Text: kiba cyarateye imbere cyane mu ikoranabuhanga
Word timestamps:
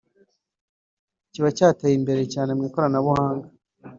kiba 1.31 1.49
cyarateye 1.57 1.95
imbere 1.97 2.21
cyane 2.33 2.51
mu 2.57 2.63
ikoranabuhanga 2.67 3.47